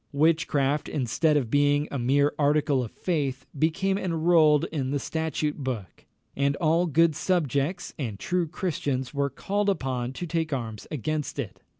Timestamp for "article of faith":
2.39-3.45